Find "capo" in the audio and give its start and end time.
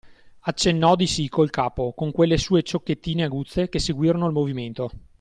1.51-1.93